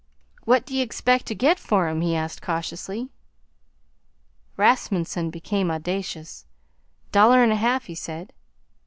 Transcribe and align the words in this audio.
"What 0.45 0.65
d'ye 0.65 0.81
expect 0.81 1.27
to 1.27 1.35
get 1.35 1.59
for 1.59 1.87
'em?" 1.87 2.01
he 2.01 2.15
asked 2.15 2.41
cautiously. 2.41 3.11
Rasmunsen 4.57 5.29
became 5.29 5.69
audacious. 5.69 6.47
"Dollar 7.11 7.43
'n 7.43 7.51
a 7.51 7.55
half," 7.55 7.85
he 7.85 7.93
said. 7.93 8.33